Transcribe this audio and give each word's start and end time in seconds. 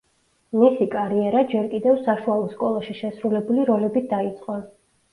მისი 0.61 0.87
კარიერა 0.95 1.43
ჯერ 1.53 1.69
კიდევ 1.75 2.01
საშუალო 2.09 2.49
სკოლაში 2.57 2.99
შესრულებული 3.05 3.71
როლებით 3.73 4.13
დაიწყო. 4.19 4.63